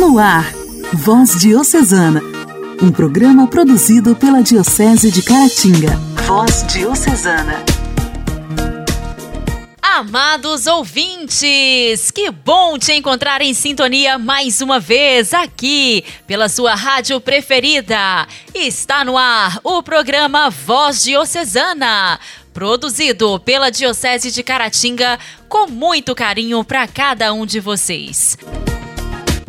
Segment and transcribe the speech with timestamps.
[0.00, 0.50] No ar,
[0.94, 2.22] Voz Diocesana,
[2.80, 5.94] um programa produzido pela Diocese de Caratinga.
[6.26, 7.62] Voz Diocesana.
[9.82, 17.20] Amados ouvintes, que bom te encontrar em sintonia mais uma vez aqui pela sua rádio
[17.20, 18.26] preferida.
[18.54, 22.18] Está no ar o programa Voz Diocesana,
[22.54, 28.38] produzido pela Diocese de Caratinga com muito carinho para cada um de vocês.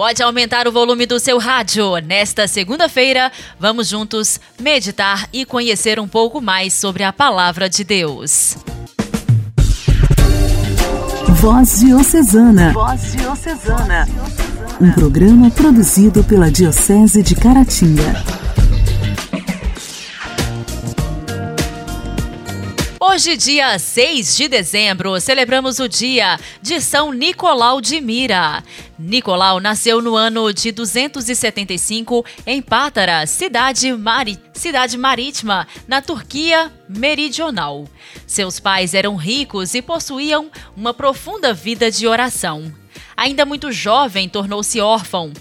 [0.01, 1.97] Pode aumentar o volume do seu rádio.
[1.97, 8.57] Nesta segunda-feira, vamos juntos meditar e conhecer um pouco mais sobre a palavra de Deus.
[11.39, 12.73] Voz Diocesana.
[12.73, 14.07] Voz Diocesana.
[14.81, 18.23] Um programa produzido pela Diocese de Caratinga.
[23.03, 28.63] Hoje, dia 6 de dezembro, celebramos o dia de São Nicolau de Mira.
[28.99, 37.87] Nicolau nasceu no ano de 275 em Pátara, cidade, mari cidade marítima, na Turquia meridional.
[38.27, 42.71] Seus pais eram ricos e possuíam uma profunda vida de oração.
[43.17, 45.33] Ainda muito jovem, tornou-se órfão.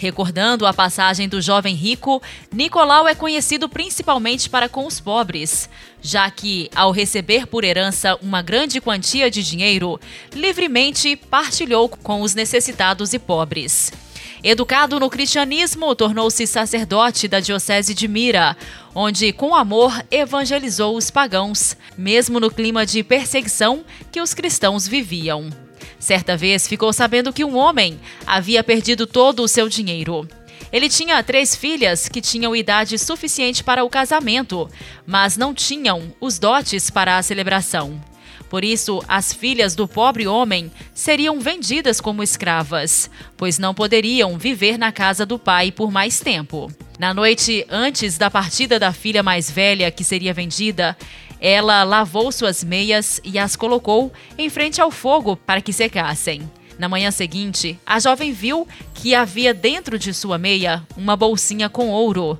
[0.00, 5.68] Recordando a passagem do jovem rico, Nicolau é conhecido principalmente para com os pobres,
[6.00, 9.98] já que, ao receber por herança uma grande quantia de dinheiro,
[10.32, 13.92] livremente partilhou com os necessitados e pobres.
[14.40, 18.56] Educado no cristianismo, tornou-se sacerdote da Diocese de Mira,
[18.94, 25.67] onde, com amor, evangelizou os pagãos, mesmo no clima de perseguição que os cristãos viviam.
[25.98, 30.28] Certa vez ficou sabendo que um homem havia perdido todo o seu dinheiro.
[30.72, 34.68] Ele tinha três filhas que tinham idade suficiente para o casamento,
[35.06, 38.00] mas não tinham os dotes para a celebração.
[38.48, 44.78] Por isso, as filhas do pobre homem seriam vendidas como escravas, pois não poderiam viver
[44.78, 46.72] na casa do pai por mais tempo.
[46.98, 50.96] Na noite antes da partida da filha mais velha, que seria vendida,
[51.40, 56.48] ela lavou suas meias e as colocou em frente ao fogo para que secassem.
[56.78, 61.88] Na manhã seguinte, a jovem viu que havia dentro de sua meia uma bolsinha com
[61.88, 62.38] ouro.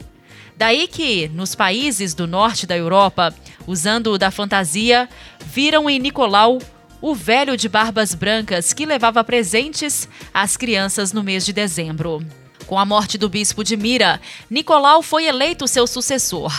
[0.57, 3.35] Daí que, nos países do norte da Europa,
[3.67, 5.09] usando da fantasia,
[5.45, 6.59] viram em Nicolau
[7.01, 12.25] o velho de barbas brancas que levava presentes às crianças no mês de dezembro.
[12.67, 14.21] Com a morte do bispo de Mira,
[14.51, 16.53] Nicolau foi eleito seu sucessor.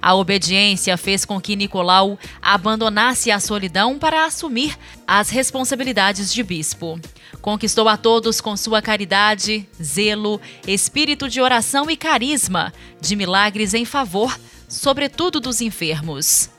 [0.00, 4.76] A obediência fez com que Nicolau abandonasse a solidão para assumir
[5.06, 7.00] as responsabilidades de bispo.
[7.40, 13.84] Conquistou a todos com sua caridade, zelo, espírito de oração e carisma de milagres em
[13.84, 14.38] favor,
[14.68, 16.50] sobretudo dos enfermos.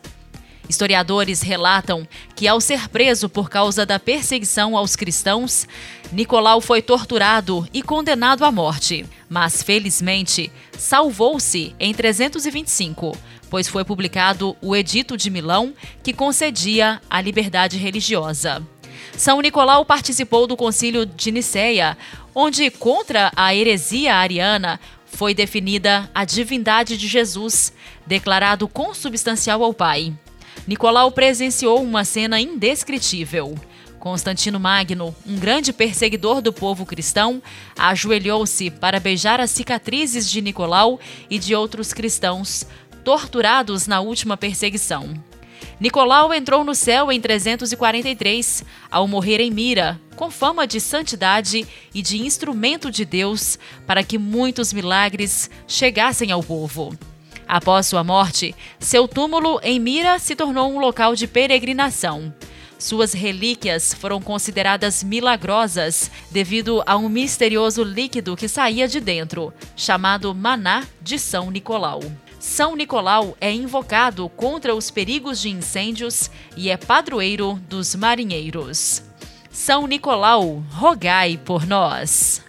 [0.70, 2.06] Historiadores relatam
[2.36, 5.68] que, ao ser preso por causa da perseguição aos cristãos,
[6.12, 13.18] Nicolau foi torturado e condenado à morte, mas felizmente salvou-se em 325,
[13.50, 15.74] pois foi publicado o Edito de Milão,
[16.04, 18.62] que concedia a liberdade religiosa.
[19.16, 21.98] São Nicolau participou do Concílio de Nicéia,
[22.36, 27.74] onde, contra a heresia ariana, foi definida a divindade de Jesus,
[28.06, 30.14] declarado consubstancial ao Pai.
[30.68, 33.56] Nicolau presenciou uma cena indescritível.
[34.00, 37.42] Constantino Magno, um grande perseguidor do povo cristão,
[37.78, 42.68] ajoelhou-se para beijar as cicatrizes de Nicolau e de outros cristãos
[43.02, 45.14] torturados na última perseguição.
[45.80, 52.02] Nicolau entrou no céu em 343, ao morrer em Mira, com fama de santidade e
[52.02, 56.94] de instrumento de Deus para que muitos milagres chegassem ao povo.
[57.48, 62.34] Após sua morte, seu túmulo em Mira se tornou um local de peregrinação.
[62.78, 70.36] Suas relíquias foram consideradas milagrosas devido a um misterioso líquido que saía de dentro, chamado
[70.36, 72.02] maná de São Nicolau.
[72.40, 79.02] São Nicolau é invocado contra os perigos de incêndios e é padroeiro dos marinheiros.
[79.50, 82.47] São Nicolau, rogai por nós.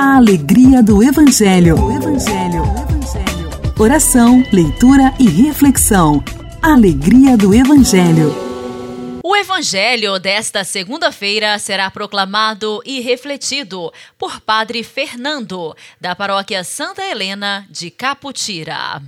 [0.00, 1.74] A alegria do Evangelho.
[1.90, 2.62] Evangelho.
[2.62, 3.50] Evangelho.
[3.76, 6.22] Oração, leitura e reflexão.
[6.62, 8.32] Alegria do Evangelho.
[9.24, 17.66] O Evangelho desta segunda-feira será proclamado e refletido por Padre Fernando, da Paróquia Santa Helena
[17.68, 19.02] de Caputira.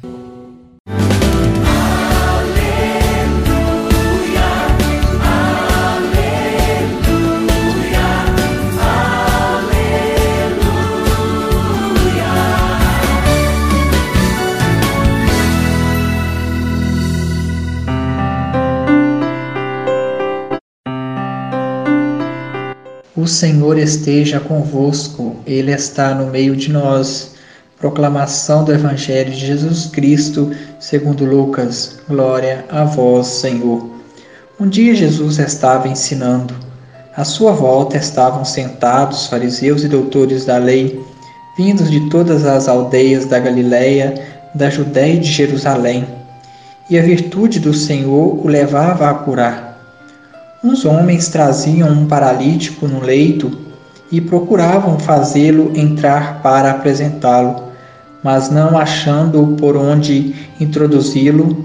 [23.31, 27.35] Senhor esteja convosco, Ele está no meio de nós.
[27.79, 31.99] Proclamação do Evangelho de Jesus Cristo, segundo Lucas.
[32.07, 33.89] Glória a vós, Senhor.
[34.61, 36.55] Um dia Jesus estava ensinando.
[37.17, 41.01] À sua volta estavam sentados fariseus e doutores da lei,
[41.57, 44.23] vindos de todas as aldeias da Galiléia,
[44.55, 46.07] da Judéia e de Jerusalém.
[46.91, 49.70] E a virtude do Senhor o levava a curar.
[50.63, 53.51] Uns homens traziam um paralítico no leito
[54.13, 57.63] e procuravam fazê-lo entrar para apresentá-lo,
[58.23, 61.65] mas não achando por onde introduzi-lo,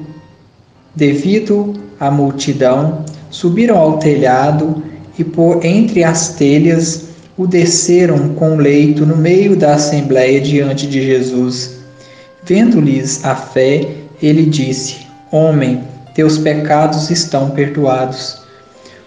[0.95, 4.81] devido à multidão, subiram ao telhado
[5.19, 10.88] e por entre as telhas o desceram com o leito no meio da assembleia diante
[10.88, 11.80] de Jesus.
[12.45, 13.89] Vendo-lhes a fé,
[14.21, 15.83] ele disse: Homem,
[16.13, 18.44] teus pecados estão perdoados.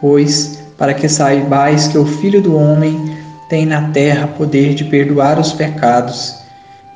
[0.00, 3.16] Pois, para que saibais que o Filho do Homem
[3.48, 6.36] tem na terra poder de perdoar os pecados.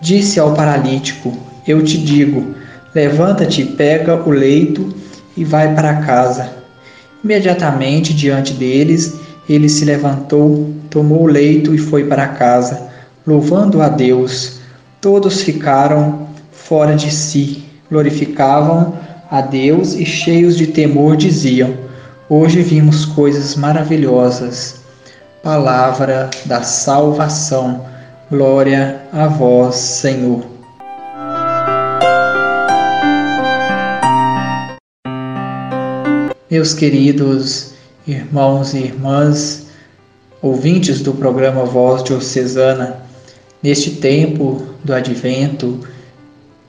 [0.00, 2.54] Disse ao paralítico: Eu te digo,
[2.94, 4.94] levanta-te, pega o leito
[5.36, 6.50] e vai para casa.
[7.24, 9.16] Imediatamente diante deles,
[9.48, 12.88] ele se levantou, tomou o leito e foi para casa,
[13.26, 14.60] louvando a Deus.
[15.00, 18.94] Todos ficaram fora de si, glorificavam
[19.30, 21.74] a Deus e cheios de temor diziam:
[22.28, 24.76] Hoje vimos coisas maravilhosas.
[25.42, 27.84] Palavra da salvação.
[28.30, 30.44] Glória a vós, Senhor.
[36.48, 37.72] Meus queridos
[38.06, 39.66] irmãos e irmãs,
[40.40, 42.98] ouvintes do programa Voz Diocesana,
[43.62, 45.80] neste tempo do advento,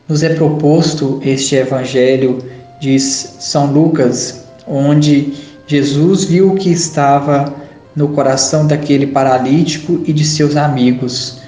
[0.07, 2.39] nos é proposto este evangelho,
[2.81, 5.33] diz São Lucas, onde
[5.67, 7.53] Jesus viu o que estava
[7.95, 11.39] no coração daquele paralítico e de seus amigos.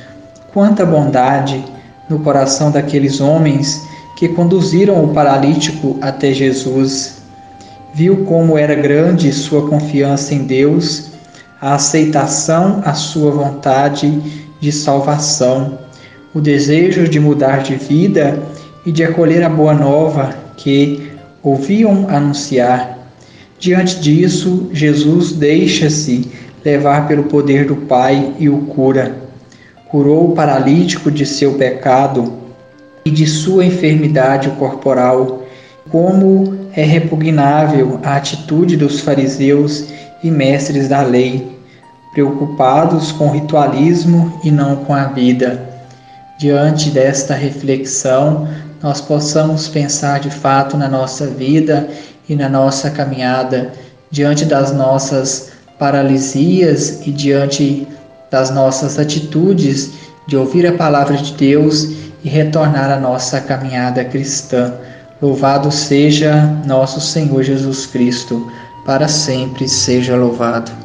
[0.53, 1.63] Quanta bondade
[2.09, 3.81] no coração daqueles homens
[4.15, 7.17] que conduziram o paralítico até Jesus.
[7.93, 11.11] Viu como era grande sua confiança em Deus,
[11.61, 14.21] a aceitação à sua vontade
[14.59, 15.79] de salvação,
[16.33, 18.39] o desejo de mudar de vida
[18.85, 22.94] e de acolher a boa nova que ouviam anunciar
[23.59, 26.29] Diante disso, Jesus deixa-se
[26.63, 29.15] levar pelo poder do Pai e o cura.
[29.89, 32.33] Curou o paralítico de seu pecado
[33.05, 35.43] e de sua enfermidade corporal.
[35.89, 39.85] Como é repugnável a atitude dos fariseus
[40.23, 41.55] e mestres da lei,
[42.13, 45.69] preocupados com o ritualismo e não com a vida.
[46.39, 48.47] Diante desta reflexão,
[48.81, 51.87] nós possamos pensar de fato na nossa vida
[52.27, 53.71] e na nossa caminhada,
[54.11, 57.87] diante das nossas paralisias e diante
[58.31, 59.91] das nossas atitudes
[60.27, 61.83] de ouvir a palavra de Deus
[62.23, 64.73] e retornar à nossa caminhada cristã.
[65.21, 66.35] Louvado seja
[66.65, 68.51] nosso Senhor Jesus Cristo,
[68.85, 70.84] para sempre seja louvado.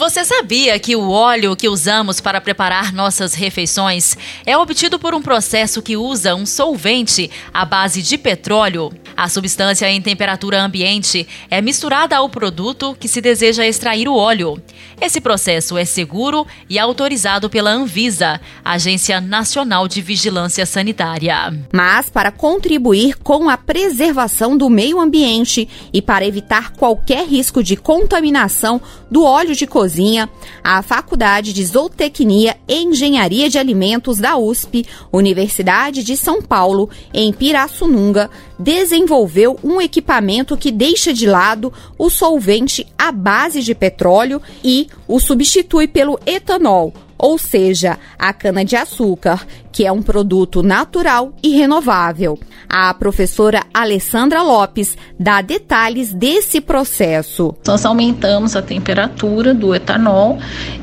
[0.00, 4.16] Você sabia que o óleo que usamos para preparar nossas refeições
[4.46, 8.90] é obtido por um processo que usa um solvente à base de petróleo?
[9.14, 14.56] A substância em temperatura ambiente é misturada ao produto que se deseja extrair o óleo.
[15.00, 21.58] Esse processo é seguro e autorizado pela Anvisa, Agência Nacional de Vigilância Sanitária.
[21.72, 27.76] Mas para contribuir com a preservação do meio ambiente e para evitar qualquer risco de
[27.76, 28.78] contaminação
[29.10, 30.28] do óleo de cozinha,
[30.62, 37.32] a Faculdade de Zootecnia e Engenharia de Alimentos da USP, Universidade de São Paulo, em
[37.32, 44.89] Pirassununga, desenvolveu um equipamento que deixa de lado o solvente à base de petróleo e
[45.06, 52.38] o substitui pelo etanol, ou seja, a cana-de-açúcar, que é um produto natural e renovável.
[52.68, 57.54] A professora Alessandra Lopes dá detalhes desse processo.
[57.66, 60.38] Nós aumentamos a temperatura do etanol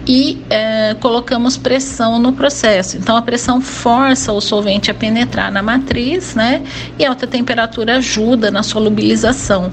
[0.06, 2.98] e é, colocamos pressão no processo.
[2.98, 6.62] Então, a pressão força o solvente a penetrar na matriz, né?
[7.00, 9.72] E alta temperatura ajuda na solubilização.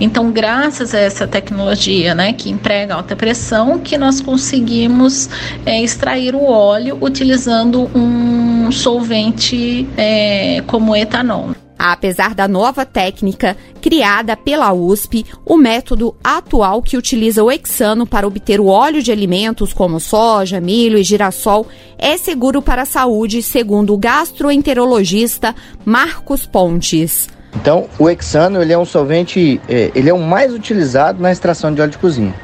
[0.00, 5.28] Então, graças a essa tecnologia, né, que emprega alta pressão, que nós conseguimos
[5.64, 11.50] é, extrair o óleo utilizando um solvente é, como etanol.
[11.78, 18.26] Apesar da nova técnica criada pela USP, o método atual que utiliza o hexano para
[18.26, 21.66] obter o óleo de alimentos como soja, milho e girassol
[21.98, 25.54] é seguro para a saúde, segundo o gastroenterologista
[25.84, 27.28] Marcos Pontes.
[27.56, 31.72] Então, o hexano ele é um solvente, é, ele é o mais utilizado na extração
[31.74, 32.34] de óleo de cozinha,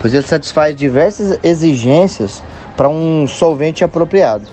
[0.00, 2.42] pois ele satisfaz diversas exigências
[2.76, 4.46] para um solvente apropriado.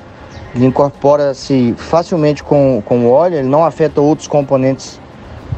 [0.55, 4.99] Ele incorpora-se facilmente com, com o óleo, ele não afeta outros componentes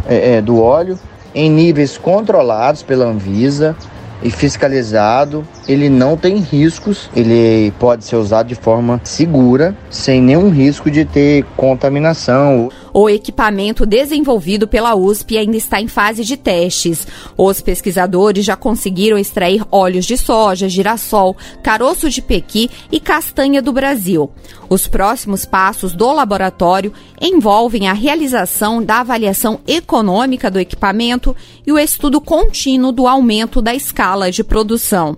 [0.07, 0.97] é, é, do óleo,
[1.33, 3.75] em níveis controlados pela Anvisa
[4.23, 5.45] e fiscalizado.
[5.67, 11.03] Ele não tem riscos, ele pode ser usado de forma segura, sem nenhum risco de
[11.03, 12.69] ter contaminação.
[12.97, 17.05] O equipamento desenvolvido pela USP ainda está em fase de testes.
[17.37, 23.73] Os pesquisadores já conseguiram extrair óleos de soja, girassol, caroço de pequi e castanha do
[23.73, 24.31] Brasil.
[24.69, 31.35] Os próximos passos do laboratório envolvem a realização da avaliação econômica do equipamento
[31.67, 35.17] e o estudo contínuo do aumento da escala de produção.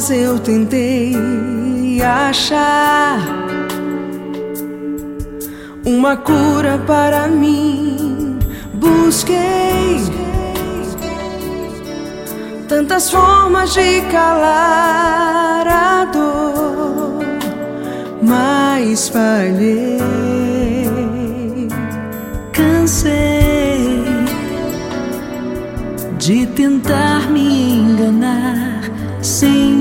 [0.00, 1.14] Formas eu tentei
[2.02, 3.18] achar
[5.84, 8.38] uma cura para mim.
[8.74, 10.00] Busquei
[12.66, 17.18] tantas formas de calar a dor,
[18.22, 20.00] mas falhei.
[22.52, 24.02] Cansei
[26.18, 28.80] de tentar me enganar
[29.22, 29.79] Senhor.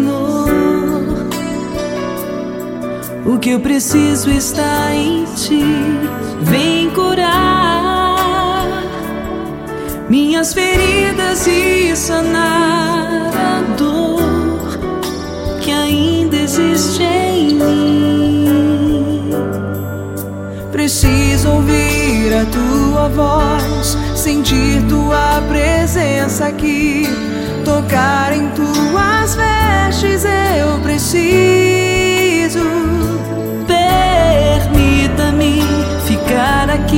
[3.30, 5.62] O que eu preciso está em ti.
[6.42, 8.66] Vem curar
[10.10, 14.80] minhas feridas e sanar a dor
[15.62, 19.30] que ainda existe em mim.
[20.72, 27.08] Preciso ouvir a tua voz, sentir tua presença aqui
[27.64, 31.59] tocar em tuas vestes eu preciso.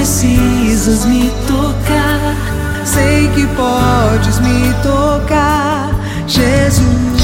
[0.00, 2.34] precisas me tocar,
[2.86, 5.94] sei que podes me tocar,
[6.26, 7.20] Jesus.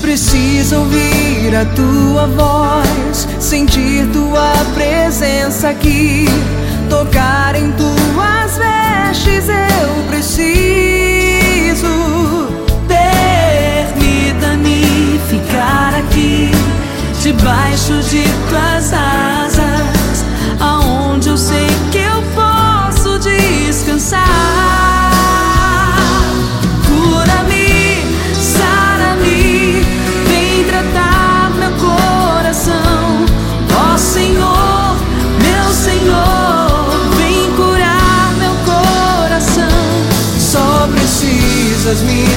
[0.00, 6.26] preciso ouvir a tua voz, sentir tua presença aqui,
[6.88, 9.48] tocar em tuas vestes.
[9.48, 11.86] Eu preciso.
[12.88, 14.30] Permita-me
[15.28, 16.50] ficar aqui,
[17.22, 20.24] debaixo de tuas asas,
[20.60, 24.73] aonde eu sei que eu posso descansar.
[41.94, 42.33] Precisas me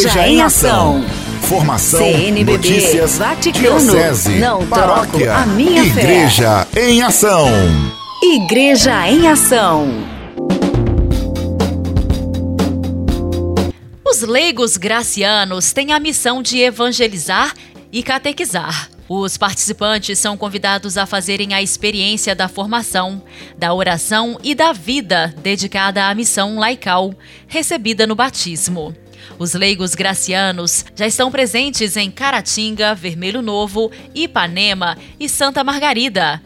[0.00, 1.04] Igreja, em Ação.
[1.42, 3.78] Formação, CNBB, notícias, Vaticano.
[3.78, 6.00] diocese, Não paróquia, a minha fé.
[6.00, 7.46] Igreja em Ação.
[8.22, 9.88] Igreja em Ação.
[14.02, 17.54] Os leigos gracianos têm a missão de evangelizar
[17.92, 18.88] e catequizar.
[19.06, 23.22] Os participantes são convidados a fazerem a experiência da formação,
[23.58, 27.12] da oração e da vida dedicada à missão laical,
[27.46, 28.94] recebida no batismo.
[29.38, 36.42] Os leigos gracianos já estão presentes em Caratinga, Vermelho Novo, Ipanema e Santa Margarida.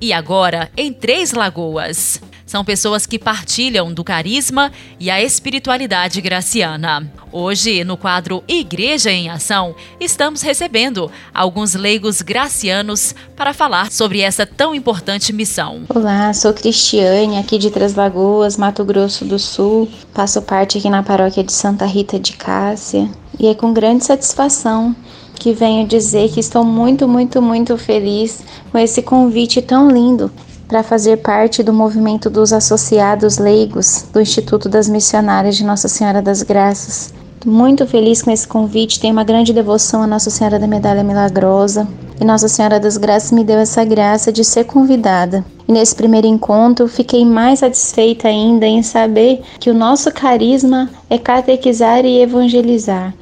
[0.00, 2.20] E agora em Três Lagoas.
[2.46, 7.06] São pessoas que partilham do carisma e a espiritualidade graciana.
[7.32, 14.46] Hoje, no quadro Igreja em Ação, estamos recebendo alguns leigos gracianos para falar sobre essa
[14.46, 15.82] tão importante missão.
[15.90, 19.88] Olá, sou Cristiane, aqui de Três Lagoas, Mato Grosso do Sul.
[20.14, 23.10] Faço parte aqui na paróquia de Santa Rita de Cássia.
[23.38, 24.96] E é com grande satisfação
[25.38, 30.30] que venho dizer que estou muito, muito, muito feliz com esse convite tão lindo
[30.68, 36.20] para fazer parte do movimento dos associados leigos do Instituto das Missionárias de Nossa Senhora
[36.20, 37.14] das Graças.
[37.46, 41.88] Muito feliz com esse convite, tenho uma grande devoção a Nossa Senhora da Medalha Milagrosa
[42.20, 45.44] e Nossa Senhora das Graças me deu essa graça de ser convidada.
[45.66, 51.16] E nesse primeiro encontro fiquei mais satisfeita ainda em saber que o nosso carisma é
[51.16, 53.14] catequizar e evangelizar.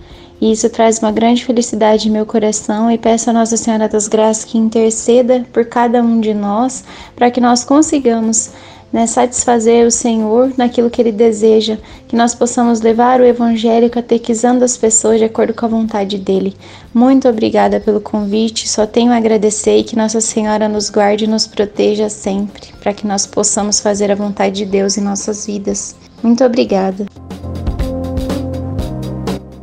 [0.53, 4.45] Isso traz uma grande felicidade em meu coração e peço a Nossa Senhora das Graças
[4.45, 8.51] que interceda por cada um de nós para que nós consigamos
[8.93, 14.65] né, satisfazer o Senhor naquilo que Ele deseja, que nós possamos levar o Evangelho catequizando
[14.65, 16.57] as pessoas de acordo com a vontade dEle.
[16.95, 21.29] Muito obrigada pelo convite, só tenho a agradecer e que Nossa Senhora nos guarde e
[21.29, 25.97] nos proteja sempre, para que nós possamos fazer a vontade de Deus em nossas vidas.
[26.23, 27.07] Muito obrigada.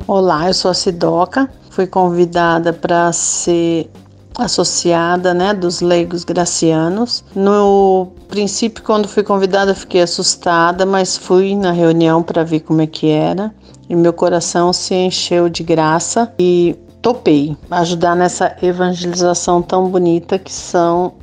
[0.05, 3.89] Olá, eu sou a Sidoca, fui convidada para ser
[4.37, 7.23] associada, né, dos leigos gracianos.
[7.33, 12.87] No princípio, quando fui convidada, fiquei assustada, mas fui na reunião para ver como é
[12.87, 13.53] que era
[13.87, 20.51] e meu coração se encheu de graça e topei ajudar nessa evangelização tão bonita que
[20.51, 21.13] são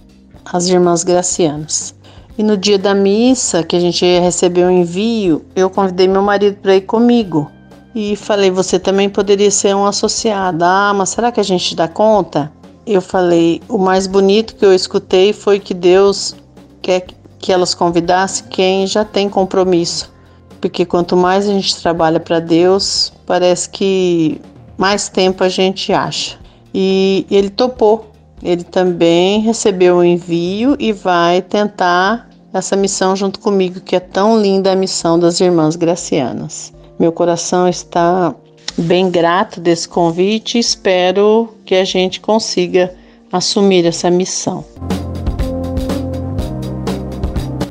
[0.51, 1.95] as irmãs gracianas.
[2.39, 6.57] E no dia da missa, que a gente recebeu um envio, eu convidei meu marido
[6.63, 7.51] para ir comigo.
[7.95, 10.65] E falei, você também poderia ser um associado.
[10.65, 12.53] Ah, mas será que a gente dá conta?
[12.87, 16.35] Eu falei, o mais bonito que eu escutei foi que Deus
[16.81, 17.05] quer
[17.39, 20.13] que elas convidassem quem já tem compromisso.
[20.61, 24.41] Porque quanto mais a gente trabalha para Deus, parece que
[24.77, 26.39] mais tempo a gente acha.
[26.73, 28.11] E ele topou.
[28.43, 34.41] Ele também recebeu o envio e vai tentar essa missão junto comigo, que é tão
[34.41, 36.73] linda a missão das irmãs gracianas.
[37.01, 38.35] Meu coração está
[38.77, 42.95] bem grato desse convite e espero que a gente consiga
[43.33, 44.63] assumir essa missão.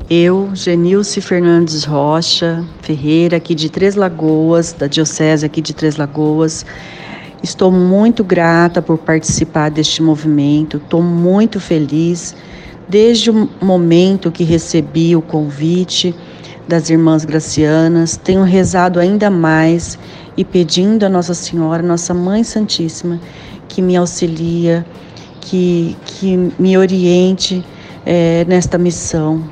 [0.10, 6.66] Eu, Genilce Fernandes Rocha Ferreira, aqui de Três Lagoas, da Diocese aqui de Três Lagoas,
[7.44, 12.36] estou muito grata por participar deste movimento, estou muito feliz.
[12.88, 16.16] Desde o momento que recebi o convite
[16.70, 19.98] das irmãs gracianas, tenho rezado ainda mais
[20.38, 23.20] e pedindo a Nossa Senhora, Nossa Mãe Santíssima,
[23.68, 24.86] que me auxilia,
[25.42, 27.66] que, que me oriente
[28.06, 29.44] é, nesta missão.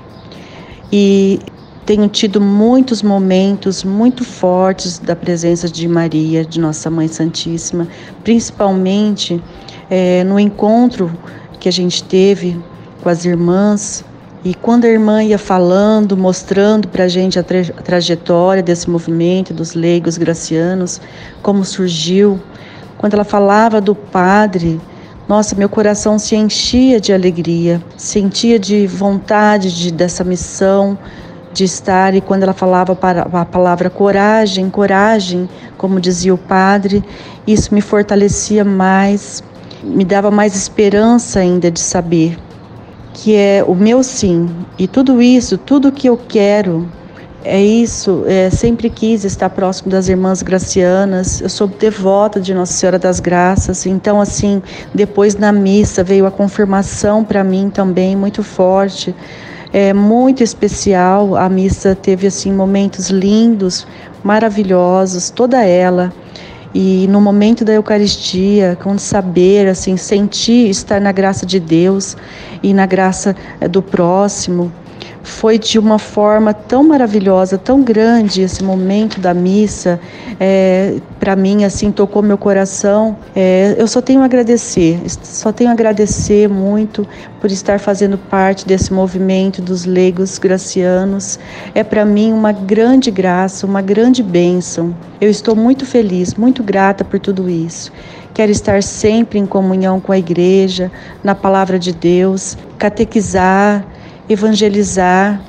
[0.94, 1.40] E
[1.88, 7.88] tenho tido muitos momentos muito fortes da presença de Maria, de Nossa Mãe Santíssima,
[8.24, 9.42] principalmente
[9.90, 11.12] é, no encontro
[11.60, 12.62] que a gente teve
[13.02, 14.06] com as irmãs.
[14.50, 18.90] E quando a irmã ia falando, mostrando para a gente a, tra a trajetória desse
[18.90, 21.02] movimento dos leigos gracianos,
[21.42, 22.40] como surgiu,
[22.98, 24.80] quando ela falava do padre,
[25.28, 30.98] nossa, meu coração se enchia de alegria, sentia de vontade de, dessa missão,
[31.52, 32.16] de estar.
[32.16, 32.98] E quando ela falava
[33.34, 37.04] a palavra coragem, coragem, como dizia o padre,
[37.46, 39.44] isso me fortalecia mais,
[39.84, 42.47] me dava mais esperança ainda de saber
[43.18, 44.48] que é o meu sim.
[44.78, 46.88] E tudo isso, tudo que eu quero,
[47.44, 48.24] é isso.
[48.28, 51.42] É, sempre quis estar próximo das irmãs gracianas.
[51.42, 53.86] Eu sou devota de Nossa Senhora das Graças.
[53.86, 54.62] Então, assim,
[54.94, 59.16] depois na missa veio a confirmação para mim também muito forte.
[59.74, 61.36] É muito especial.
[61.36, 63.88] A missa teve assim momentos lindos,
[64.24, 66.14] maravilhosos, toda ela.
[66.80, 72.16] E no momento da Eucaristia, com saber, assim, sentir estar na graça de Deus
[72.62, 74.72] e na graça eh, do próximo,
[75.28, 80.00] foi de uma forma tão maravilhosa, tão grande esse momento da missa.
[80.40, 83.18] É, Para mim, assim, tocou meu coração.
[83.36, 87.06] É, eu só tenho a agradecer, só tenho a agradecer muito
[87.42, 91.38] por estar fazendo parte desse movimento dos leigos gracianos.
[91.76, 94.96] É para mim uma grande graça, uma grande bênção.
[95.20, 97.92] Eu estou muito feliz, muito grata por tudo isso.
[98.34, 100.90] Quero estar sempre em comunhão com a igreja,
[101.24, 103.84] na palavra de Deus, catequizar,
[104.30, 105.42] evangelizar,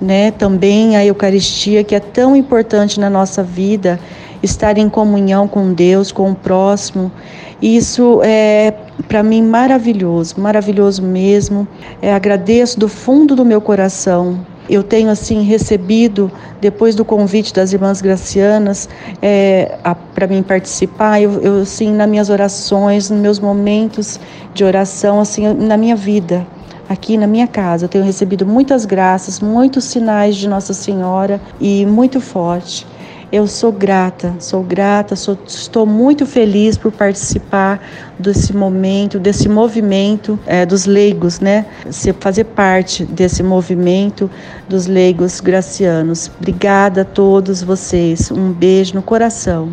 [0.00, 0.30] né?
[0.30, 4.00] Também a Eucaristia, que é tão importante na nossa vida,
[4.42, 7.12] estar em comunhão com Deus, com o próximo.
[7.60, 8.72] Isso é
[9.06, 11.68] para mim maravilhoso, maravilhoso mesmo.
[12.00, 14.40] É, agradeço do fundo do meu coração.
[14.68, 18.88] Eu tenho assim recebido depois do convite das irmãs Gracianas
[19.20, 19.76] é,
[20.14, 21.20] para mim participar.
[21.20, 24.20] Eu, eu assim nas minhas orações, nos meus momentos
[24.54, 26.46] de oração, assim na minha vida,
[26.90, 27.84] aqui na minha casa.
[27.84, 32.84] Eu tenho recebido muitas graças, muitos sinais de Nossa Senhora e muito forte.
[33.32, 37.80] Eu sou grata, sou grata, sou, estou muito feliz por participar
[38.18, 41.64] desse momento, desse movimento é, dos leigos, né?
[41.92, 44.28] Se fazer parte desse movimento
[44.68, 46.28] dos leigos gracianos.
[46.40, 48.32] Obrigada a todos vocês.
[48.32, 49.70] Um beijo no coração.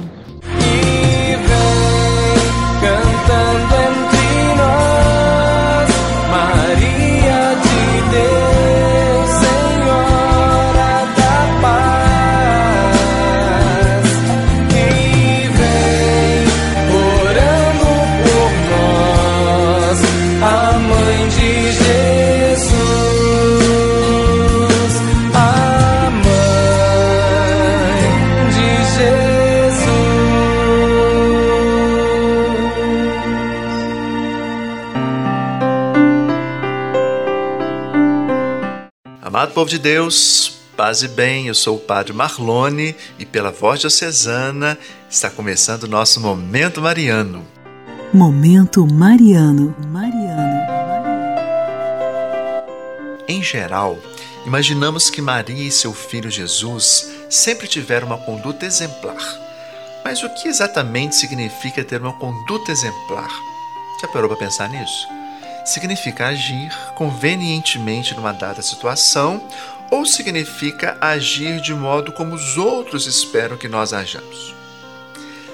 [39.58, 44.78] Povo de Deus, paz e bem, eu sou o Padre Marlone e pela voz diocesana
[45.10, 47.44] está começando o nosso Momento Mariano.
[48.14, 49.76] Momento Mariano.
[49.88, 50.62] Mariano.
[53.28, 53.98] Em geral,
[54.46, 59.18] imaginamos que Maria e seu filho Jesus sempre tiveram uma conduta exemplar.
[60.06, 63.32] Mas o que exatamente significa ter uma conduta exemplar?
[64.00, 65.17] Já parou para pensar nisso?
[65.70, 69.42] Significa agir convenientemente numa dada situação
[69.92, 74.56] ou significa agir de modo como os outros esperam que nós ajamos.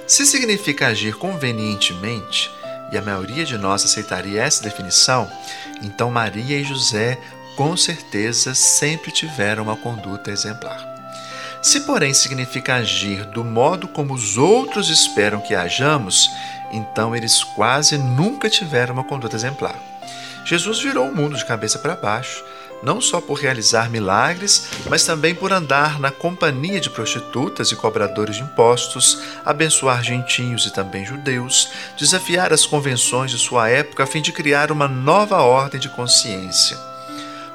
[0.07, 2.51] Se significa agir convenientemente,
[2.91, 5.29] e a maioria de nós aceitaria essa definição,
[5.81, 7.19] então Maria e José
[7.55, 10.93] com certeza sempre tiveram uma conduta exemplar.
[11.61, 16.29] Se, porém, significa agir do modo como os outros esperam que hajamos,
[16.71, 19.92] então eles quase nunca tiveram uma conduta exemplar.
[20.45, 22.43] Jesus virou o mundo de cabeça para baixo,
[22.83, 28.35] não só por realizar milagres, mas também por andar na companhia de prostitutas e cobradores
[28.35, 34.21] de impostos, abençoar gentios e também judeus, desafiar as convenções de sua época a fim
[34.21, 36.77] de criar uma nova ordem de consciência.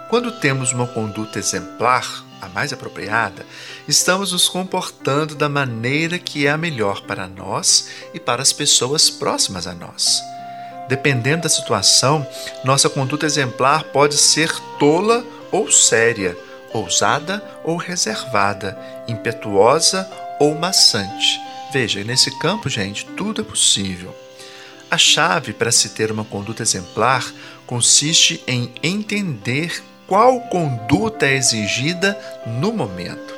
[0.08, 3.44] Quando temos uma conduta exemplar, a mais apropriada,
[3.86, 9.10] estamos nos comportando da maneira que é a melhor para nós e para as pessoas
[9.10, 10.22] próximas a nós.
[10.88, 12.26] Dependendo da situação,
[12.64, 16.36] nossa conduta exemplar pode ser tola ou séria,
[16.72, 20.08] ousada ou reservada, impetuosa
[20.40, 21.40] ou maçante.
[21.72, 24.16] Veja, nesse campo, gente, tudo é possível.
[24.90, 27.30] A chave para se ter uma conduta exemplar
[27.66, 33.37] consiste em entender qual conduta é exigida no momento.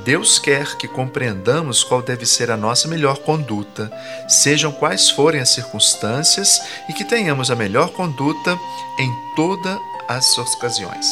[0.00, 3.90] Deus quer que compreendamos qual deve ser a nossa melhor conduta,
[4.28, 8.58] sejam quais forem as circunstâncias, e que tenhamos a melhor conduta
[8.98, 9.78] em todas
[10.08, 11.06] as ocasiões.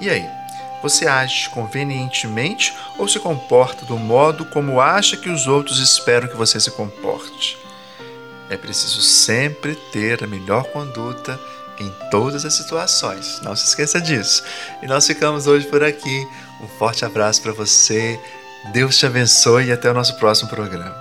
[0.00, 0.28] E aí?
[0.82, 6.36] Você age convenientemente ou se comporta do modo como acha que os outros esperam que
[6.36, 7.56] você se comporte?
[8.50, 11.38] É preciso sempre ter a melhor conduta
[11.78, 13.40] em todas as situações.
[13.42, 14.42] Não se esqueça disso.
[14.82, 16.26] E nós ficamos hoje por aqui.
[16.62, 18.18] Um forte abraço para você.
[18.72, 20.96] Deus te abençoe e até o nosso próximo programa.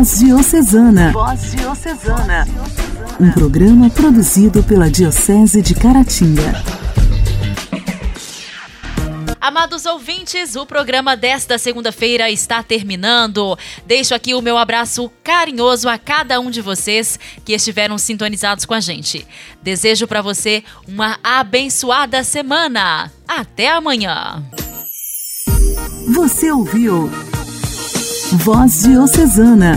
[0.00, 1.12] Voz Diocesana.
[1.12, 2.48] Voz Diocesana.
[3.20, 6.54] Um programa produzido pela Diocese de Caratinga.
[9.38, 13.58] Amados ouvintes, o programa desta segunda-feira está terminando.
[13.84, 18.72] Deixo aqui o meu abraço carinhoso a cada um de vocês que estiveram sintonizados com
[18.72, 19.26] a gente.
[19.62, 23.12] Desejo para você uma abençoada semana.
[23.28, 24.42] Até amanhã.
[26.08, 27.10] Você ouviu
[28.32, 29.76] Voz Diocesana,